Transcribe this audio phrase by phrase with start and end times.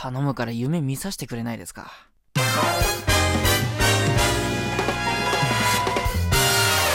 [0.00, 1.90] 頼むから夢見させてくれないですか？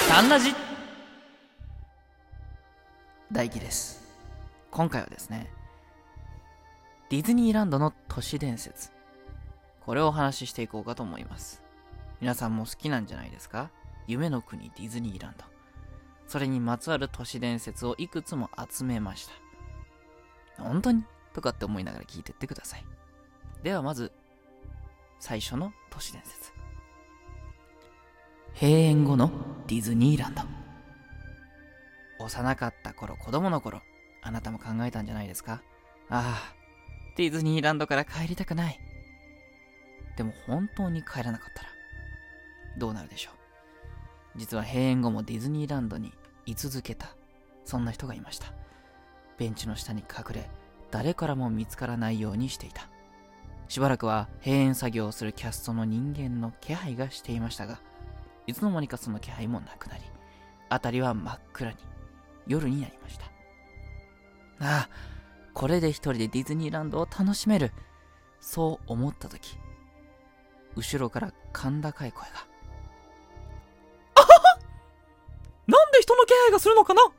[0.07, 0.55] タンラジ
[3.29, 4.01] 大輝です。
[4.71, 5.51] 今回はですね、
[7.09, 8.89] ディズニーランドの都市伝説。
[9.85, 11.61] これをお話ししていこうかと思います。
[12.21, 13.69] 皆さんも好きなんじゃないですか？
[14.07, 15.43] 夢の国ディズニーランド。
[16.25, 19.27] それにまつわる都市伝説をいくつも集めまし
[20.55, 20.63] た。
[20.63, 21.03] 本当に？
[21.33, 22.85] とかって思いながら聞いてってください。
[23.63, 24.11] ではまず、
[25.19, 26.51] 最初の都市伝説。
[28.53, 29.31] 閉園後の
[29.67, 30.41] ディズニーランド。
[32.19, 33.81] 幼かった頃、子供の頃、
[34.21, 35.61] あなたも考えたんじゃないですか？
[36.09, 36.55] ああ、
[37.17, 38.79] ディズニーランドから帰りたくない。
[40.15, 41.69] でも本当に帰らなかったら、
[42.77, 43.31] どうなるでしょ
[44.35, 44.37] う？
[44.37, 46.13] 実は閉園後もディズニーランドに
[46.45, 47.07] 居続けた、
[47.65, 48.53] そんな人がいました。
[49.37, 50.49] ベンチの下に隠れ、
[50.93, 52.87] 誰からも見つからないようにしていた。
[53.67, 57.79] しばらくは閉園作業をするキャストの人間の気配がしていましたが、
[58.45, 60.03] いつの間にかその気配もなくなり、
[60.69, 61.77] 辺りは真っ暗に、
[62.45, 63.25] 夜になりました。
[63.25, 64.89] ああ、
[65.55, 67.71] これで一人でディズニーランドを楽しめる。
[68.39, 69.57] そう思ったとき、
[70.75, 72.27] 後ろから甲高い声が。
[75.65, 77.01] なんで人の気配がするのかな？
[77.03, 77.09] も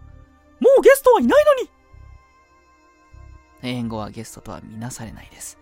[0.79, 1.71] うゲストはいないのに
[3.65, 5.59] 閉園後はゲストとは見なされないです。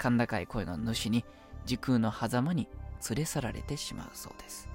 [0.00, 1.24] 甲高い声の主に
[1.64, 2.68] 時空の狭間に
[3.08, 4.68] 連れ去られてしまうそうです。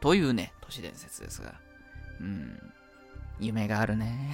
[0.00, 1.54] というね、都市伝説ですが。
[2.20, 2.56] うん、
[3.40, 4.32] 夢があるね。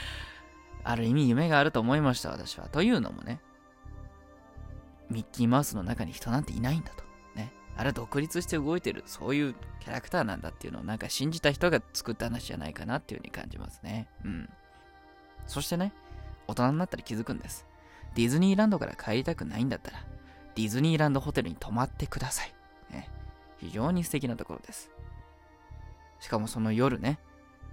[0.84, 2.68] ある意味夢があると思いました、私は。
[2.68, 3.40] というのもね、
[5.08, 7.04] ミッキーマウスの中に人なんていないんだと。
[7.34, 7.54] ね。
[7.74, 14.10] あれは独立して動いてる、そういうキャラクターなんだっていうのをなんか信じた人が作った話じゃないかなっていうふうに感じますね。
[14.22, 14.50] うん。
[15.46, 15.92] そしてね、
[16.46, 17.66] 大人になったら気づくんです。
[18.14, 20.04] ディズニーランドから帰りたくないんだったら、
[20.54, 22.54] ディズニーランドホテルに泊まってください。
[22.90, 23.10] ね、
[23.58, 24.90] 非常に素敵なところです。
[26.20, 27.18] しかもその夜ね、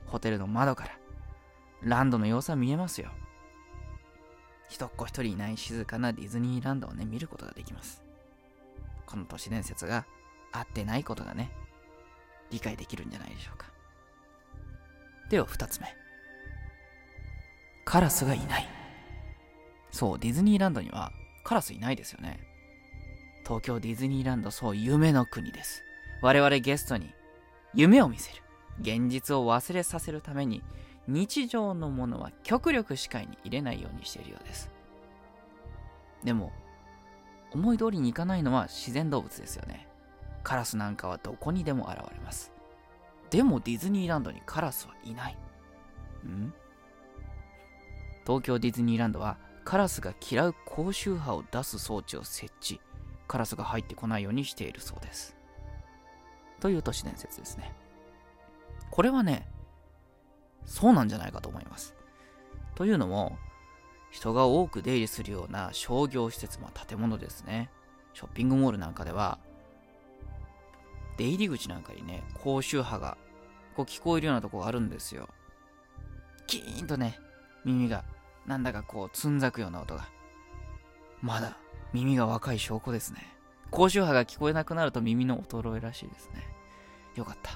[0.07, 0.91] ホテルの窓から、
[1.81, 3.11] ランドの様子は見えますよ。
[4.69, 8.03] 人っ子一人いない静かなディズニーランドをね、見ることができます。
[9.05, 10.05] この都市伝説が
[10.51, 11.51] 合ってないことがね、
[12.49, 13.67] 理解できるんじゃないでしょうか。
[15.29, 16.02] では二つ目。
[17.85, 18.67] カラスがいない。
[19.91, 21.11] そう、ディズニーランドには
[21.43, 22.39] カラスいないですよね。
[23.43, 25.83] 東京ディズニーランド、そう、夢の国です。
[26.21, 27.13] 我々ゲストに
[27.73, 28.41] 夢を見せる。
[28.79, 30.63] 現実を忘れさせるために、
[31.07, 34.71] 日常のものは極力視界に入れないようにしているようです。
[36.23, 36.51] でも、
[37.51, 39.87] 思い通りにいかないのは自然動物ですよね。
[40.43, 42.51] カラスなんかはどこにでも現れます。
[43.29, 45.37] でもディズニーランドにカラスはいない。
[46.25, 46.53] ん？
[48.25, 52.81] 東京ディズニーランドはカラスが嫌う高周波を出す装置を設置。
[53.27, 55.35] カラスが入ってこないようにしているそうです。
[56.59, 57.73] という都市伝説ですね。
[58.91, 59.47] これはね
[60.65, 61.95] そうなんじゃないかと思います。
[62.75, 63.37] というのも
[64.11, 67.69] 人が多く出入りするような商業施設、まあ、建物ですね。
[68.13, 69.39] ショッピングモールなんかでは
[71.17, 73.17] 出入り口なんかにね高周波が
[73.75, 75.29] こう聞こえるようなとこがあるんですよ。
[76.45, 77.17] キーンとね
[77.65, 78.03] 耳が
[78.45, 80.07] なんだかこうつんざくような音が。
[81.21, 81.57] まだ
[81.93, 83.27] 耳が若い証拠ですね。
[83.71, 86.43] 高周波が聞こえなくなると耳の衰えらしいですね。
[87.15, 87.51] よかった。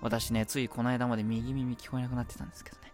[0.00, 2.92] 私ねついこの間まで右耳聞こえなくなってたんですけどね。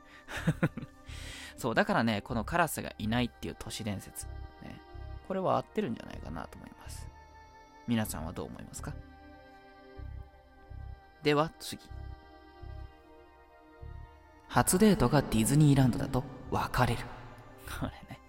[1.56, 4.26] そうだからねこのカラスがいないっていう都市伝説、
[4.62, 4.78] ね、
[5.26, 7.08] これは合ってるんじゃないかなと思います。
[7.86, 8.92] 皆さんはどう思いますか？
[11.22, 11.80] では次。
[14.48, 16.24] 初デートがディズニーランドだと。
[16.50, 17.02] 別れる。
[17.80, 18.20] これね。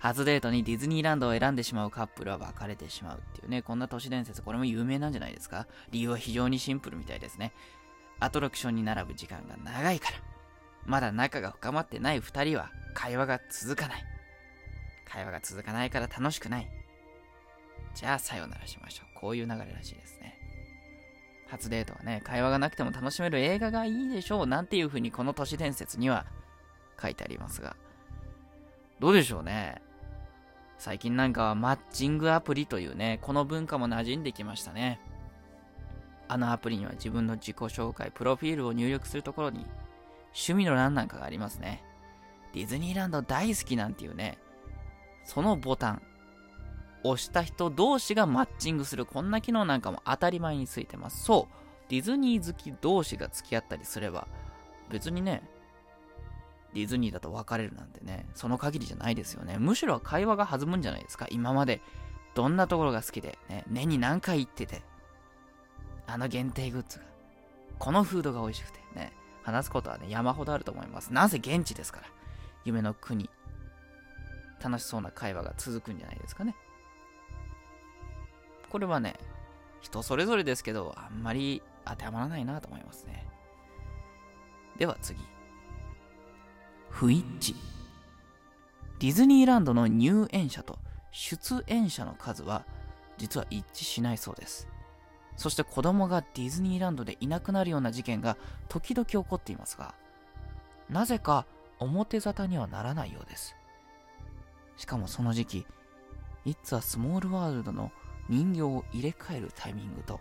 [0.00, 7.52] 初デートにディズニーランドを選んでしまうカップルは別れてしまうっていうね、こんな都市伝説、これも有名なんじゃないですか理由は非常にシンプルみたいですね。
[8.20, 10.16] アトラクションに並ぶ時間が長いから。
[10.84, 14.04] まだ仲が深まってない二人は会話が続かない。
[15.04, 16.70] 会話が続かないから楽しくない。
[17.94, 19.20] じゃあさよならしましょう。
[19.20, 20.38] こういう流れらしいですね。
[21.48, 26.26] 初デートはね、会話がなくても楽しめる映画がいいでしょうなんていう風にこの都市伝説には
[27.00, 27.76] 書いてありますが、
[29.00, 29.80] どうでしょうね。
[30.78, 35.00] 最近なんかはマッチングアプリというね、この文化も馴染んできましたね。
[36.28, 39.66] あのアプリには自分の自己紹介、プロフィールを入力するところに
[40.26, 41.82] 趣味の欄なんかがありますね。
[42.52, 44.38] ディズニーランド大好きなんていうね、
[45.24, 46.02] そのボタン、
[47.04, 51.24] 押した人同士がマッチングするこんな機能なんかも当たり前についてます。
[51.24, 54.28] そう、ディズニー好き同士が付き合ったりすれば、
[54.90, 55.42] 別にね、
[56.74, 59.56] ディズニーだと別れるなんてね、その限りじゃないですよね。
[59.58, 61.26] むしろ会話が弾むんじゃないですか。
[61.30, 61.80] 今まで
[62.34, 64.82] どんなところが好きで、ね、年に何回行ってて、
[66.06, 67.04] あの限定グッズが、
[67.78, 69.12] このフードが美味しくて、ね、
[69.42, 71.12] 話すことはね、山ほどあると思います。
[71.12, 72.06] なぜ現地ですから。
[72.64, 73.30] 夢の国。
[74.62, 76.54] 楽しそうな会話が続くんじゃないですかね。
[78.70, 79.14] これはね、
[79.80, 83.26] 人それぞれですけど、あんまり当てはまらないなと思いますね。
[84.76, 85.18] では次。
[86.90, 87.54] 不一致。
[88.98, 90.78] ディズニーランドの入園者と
[91.12, 92.64] 出園者の数は
[93.16, 94.68] 実は一致しないそうです。
[95.36, 98.36] そして子供がディズニーランドでいなくなるような事件が
[98.68, 99.94] 時々起こっていますが、
[100.90, 101.46] なぜか
[101.78, 103.54] 表沙汰にはならないようです。
[104.76, 105.66] しかもその時期、
[106.44, 107.92] It's a Small World の
[108.28, 110.20] 人形を入れ替えるタイミングと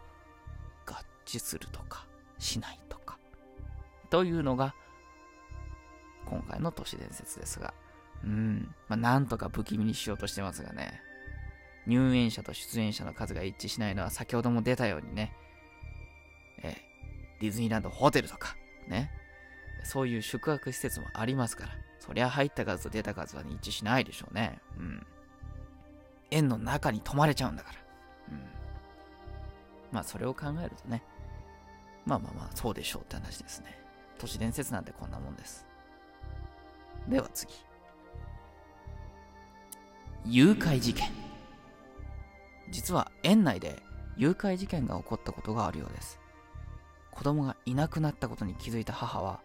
[0.85, 0.93] 合
[1.25, 2.05] 致するとか
[2.37, 3.17] しないとか
[4.09, 4.75] というのが
[6.29, 7.73] 今回の都市伝説ですが、
[8.23, 11.01] うん、まあ、なんとか不気味にしようとしてますがね、
[11.85, 15.33] 入園者と出演者の数が一致しないのは先ほども出たようにね、
[16.63, 16.75] え、
[17.39, 18.55] ディズニーランドホテルとか、
[18.87, 19.11] ね、
[19.83, 24.59] そういう宿泊施設もありますから、そりゃ入った数と出た数は、ね、一致しないでしょうね。
[24.77, 25.05] うん。
[26.31, 27.79] 園の中に泊まれちゃうんだから。
[28.31, 28.41] うん。
[29.91, 31.03] まあ、それを考えるとね、
[32.05, 33.77] まあまあまあ、そうでしょうって話ですね。
[34.17, 35.66] 都市伝説なんてこんなもんです。
[37.07, 37.53] では次。
[40.25, 41.09] 誘拐事件。
[42.69, 43.81] 実は園内で
[44.17, 46.19] 誘拐事件が起こったことがあるようです。
[47.11, 49.39] 子供がいなくなったことに気づいた母は、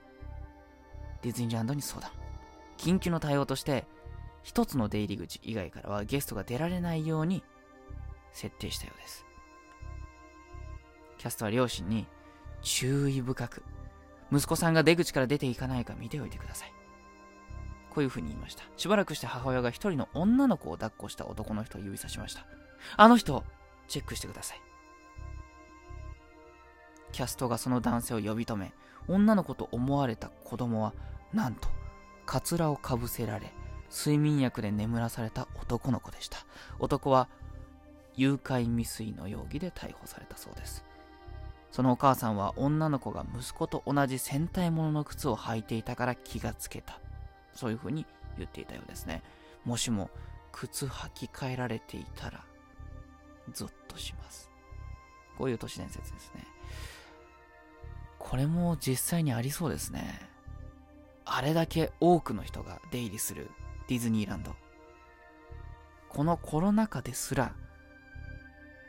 [1.22, 2.10] ディズニーランドに相談。
[2.76, 3.86] 緊急の対応として、
[4.42, 7.44] 一つの出入り口以外からはゲストが出られないように
[8.32, 9.24] 設定したようです。
[11.18, 12.08] キャストは両親に
[12.62, 13.62] 注意深く、
[14.32, 16.81] 息子さんが出口から出ていかないか見ておいてください。
[17.92, 18.64] こういうふうに言いました。
[18.78, 22.46] しばらくして母親が一人の女の子を抱っこした男の人を指さしました。
[22.96, 23.44] あの人、
[23.86, 24.62] チェックしてください。
[27.12, 28.72] キャストがその男性を呼び止め、
[29.08, 30.94] 女の子と思われた子供は、
[31.34, 31.68] なんと、
[32.24, 33.52] カツラをかぶせられ、
[33.90, 36.38] 睡眠薬で眠らされた男の子でした。
[36.78, 37.28] 男は、
[38.16, 40.82] 誘拐未遂の容疑で逮捕されたそうです。
[41.70, 47.00] そのお母さんは女の子が息子と同じ戦隊ものの靴を履いていたから気がつけた
[47.54, 48.06] そういうふうに
[48.36, 49.22] 言っていたようですね。
[49.64, 50.10] もしも
[50.52, 52.44] 靴履き替えられていたら、
[53.52, 54.50] ゾッとします。
[55.38, 56.46] こういう都市伝説ですね。
[58.18, 60.20] これも実際にありそうですね。
[61.24, 63.50] あれだけ多くの人が出入りする
[63.88, 64.54] ディズニーランド。
[66.08, 67.54] このコロナ禍ですら、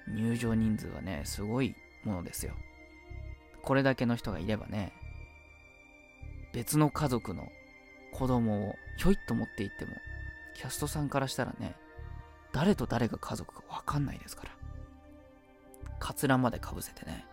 [0.07, 2.53] 入場人数はね、すごいものですよ。
[3.63, 4.91] これだけの人がいればね、
[6.53, 7.47] 別の家族の
[8.13, 9.91] 子供をひょいっと持っていっても、
[10.55, 11.75] キャストさんからしたらね、
[12.51, 14.49] 誰と誰が家族かわかんないですから。
[15.99, 17.25] カツラまでかぶせてね。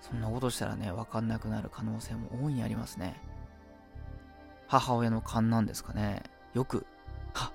[0.00, 3.14] そんなことしたらね、わかんなくなる可能性も大いにありますね。
[4.66, 6.22] 母親の勘なんですかね。
[6.54, 6.86] よく、
[7.32, 7.52] は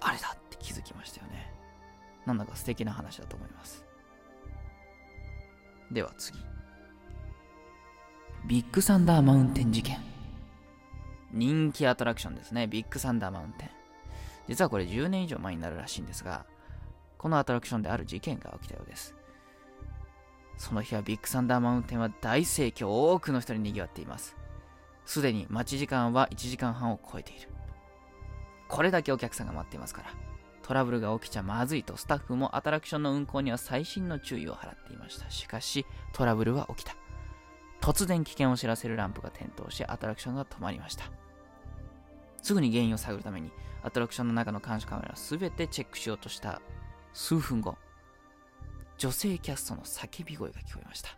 [0.00, 1.52] あれだって気づきましたよね。
[2.26, 3.84] なんだか素敵な話だと思います。
[5.90, 6.38] では次。
[8.46, 10.09] ビッグサンダーマウンテン事件。
[11.32, 12.66] 人気アトラクションですね。
[12.66, 13.70] ビッグサンダーマウンテン。
[14.48, 16.44] 実はこれ10年以上前になるらしいんですが、
[17.18, 19.14] このアトラクションである事件が起きたようです。
[20.56, 24.36] その日はビッグサンダーマウンテンは大盛況、多くの人に賑わっています。
[25.06, 27.48] すでに待ち時間は1時間半を超えている。
[28.68, 30.10] これだけお客さんが待っていますから、
[30.62, 35.30] トラブルが起きちゃまずいとスタッフもアトラクションの運行には細心の注意を払っていました。
[35.30, 36.94] しかし、トラブルは起きた。
[37.80, 41.04] 突然危険を知らせるランプが点灯し、アトラクションが止まりました。
[42.42, 43.50] すぐに原因を探るために、
[43.82, 46.60] アトラクションの中の監視カメラを全てチェックしようとした
[47.12, 47.76] 数分後、
[48.98, 51.10] 女性キャストの叫び声が聞こえました。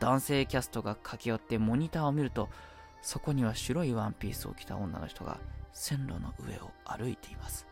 [0.00, 2.48] 男性キャストが駆け寄ってモニターを見ると、
[3.02, 5.38] そこには白いワンピースを着た女の人が
[5.72, 7.66] 線路の上を歩いています。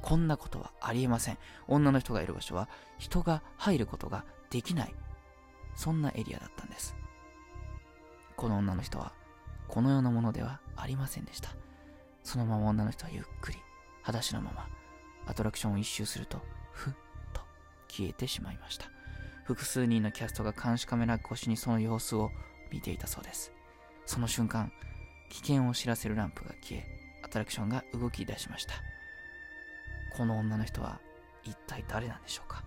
[0.00, 1.38] こんなことはありえません。
[1.68, 2.68] 女の人がいる場所は
[2.98, 4.94] 人が入ることができない。
[5.74, 6.94] そんなエリアだったんです。
[8.36, 9.12] この女の人は
[9.70, 11.50] この世のものではありませんでした。
[12.24, 13.58] そのまま女の人はゆっくり、
[14.02, 14.68] 裸足のまま、
[15.26, 16.40] アトラクションを一周すると、
[16.72, 16.94] ふっ
[17.32, 17.40] と
[17.88, 18.86] 消えてしまいました。
[19.44, 22.30] 複数人のキャストが監視カメラ越しにその様子を
[22.72, 23.52] 見ていたそうです。
[24.06, 24.72] その瞬間、
[25.28, 26.84] 危険を知らせるランプが消え、
[27.24, 28.74] アトラクションが動き出しました。
[30.16, 30.98] この女の人は
[31.44, 32.64] 一体誰なんでしょうか？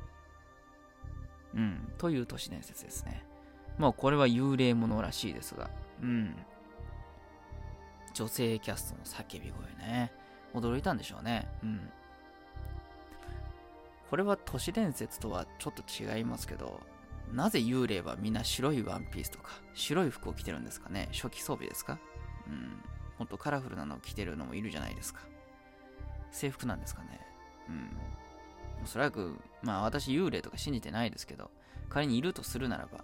[1.53, 3.25] うん、という都市伝説ですね。
[3.77, 5.69] まあこれは幽霊ものらしいですが、
[6.01, 6.33] うん。
[8.13, 10.11] 女性キャストの叫び声ね。
[10.53, 11.47] 驚いたんでしょうね。
[11.63, 11.89] うん。
[14.09, 15.83] これは都市伝説とはちょっと
[16.17, 16.79] 違いますけど、
[17.31, 21.09] なぜ幽霊はみんな白いワンピースとか白い服を着てるんですかね？
[21.11, 21.97] 初期装備ですか？
[22.47, 22.83] うん。
[23.17, 25.21] もっとカラフルなのを着てるのもいるじゃないですか。
[26.31, 27.19] 制服なんですかね？
[27.69, 27.89] うん。
[28.83, 31.49] おそらく、まあ私幽霊とか信じてないですけど、
[31.89, 33.03] 仮にいるとするならば、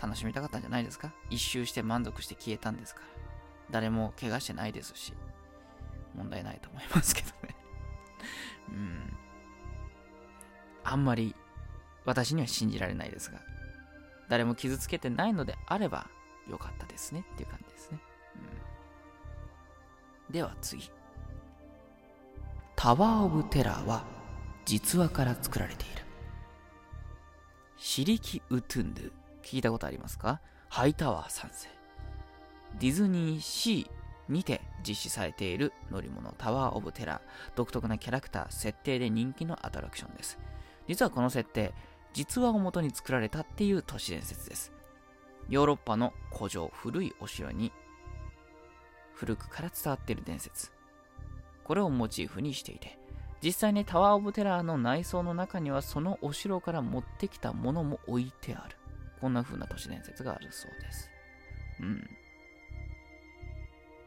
[0.00, 1.12] 楽しみたかったんじゃないですか？
[1.30, 3.06] 一周して満足して消えたんですから。
[3.70, 5.12] 誰も怪我してないですし、
[6.14, 7.56] 問題ないと思いますけどね。
[8.68, 9.16] うん。
[10.84, 11.34] あんまり
[12.04, 13.40] 私には信じられないですが、
[14.28, 16.08] 誰も傷つけてないのであれば
[16.48, 17.98] よかったですねっていう感じですね。
[20.28, 20.90] うん、では次。
[22.74, 24.04] タワー・オブ・テラーは
[24.64, 26.02] 実話から作られている。
[27.76, 29.12] シリキ・ウトゥンドゥ。
[29.42, 30.40] 聞いたことありますか？
[30.68, 31.77] ハイタワー3世。
[32.80, 37.20] ディズニーシーにて実施されている乗り物タワー・オブ・テラー。
[37.56, 40.38] 独特なキャラクター、設定で人気のアトラクションです。
[40.86, 41.72] 実はこの設定、
[42.12, 44.72] 実話を元に作られたっていう都市伝説です。
[45.48, 47.72] ヨーロッパの古城、古いお城に
[49.14, 50.70] 古くから伝わっている伝説。
[51.64, 52.98] これをモチーフにしていて、
[53.42, 58.76] 実際にタワー・オブ・テラーの内装の中にはそのお城から持ってきたものも置いてある。
[59.20, 61.10] こんな風な都市伝説があるそうです。
[61.80, 62.08] うん。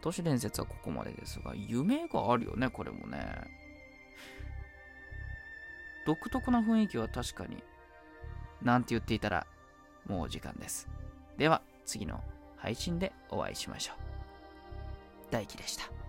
[0.01, 3.19] 都市伝説はここまでですが、夢があるよね、これもね。
[6.05, 7.63] 独特な雰囲気は確かに。
[8.61, 9.45] なんて言っていたら、
[10.07, 10.87] もう時間です。
[11.37, 12.23] では、次の
[12.57, 13.95] 配信でお会いしましょう。
[15.31, 16.00] 大輝でした。